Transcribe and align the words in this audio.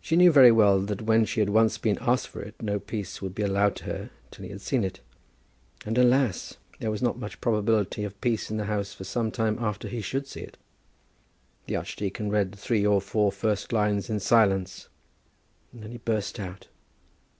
She 0.00 0.16
knew 0.16 0.32
very 0.32 0.50
well 0.50 0.80
that 0.80 1.02
when 1.02 1.26
she 1.26 1.40
had 1.40 1.50
once 1.50 1.76
been 1.76 1.98
asked 2.00 2.26
for 2.28 2.40
it, 2.40 2.54
no 2.62 2.78
peace 2.80 3.20
would 3.20 3.34
be 3.34 3.42
allowed 3.42 3.76
to 3.76 3.84
her 3.84 4.10
till 4.30 4.44
he 4.44 4.50
had 4.50 4.62
seen 4.62 4.82
it. 4.82 5.00
And, 5.84 5.98
alas! 5.98 6.56
there 6.80 6.90
was 6.90 7.02
not 7.02 7.18
much 7.18 7.38
probability 7.38 8.02
of 8.04 8.18
peace 8.22 8.50
in 8.50 8.56
the 8.56 8.64
house 8.64 8.94
for 8.94 9.04
some 9.04 9.30
time 9.30 9.58
after 9.60 9.88
he 9.88 10.00
should 10.00 10.26
see 10.26 10.40
it. 10.40 10.56
The 11.66 11.76
archdeacon 11.76 12.30
read 12.30 12.52
the 12.52 12.56
three 12.56 12.86
or 12.86 13.02
four 13.02 13.30
first 13.30 13.74
lines 13.74 14.08
in 14.08 14.20
silence, 14.20 14.88
and 15.70 15.82
then 15.82 15.90
he 15.92 15.98
burst 15.98 16.40
out. 16.40 16.68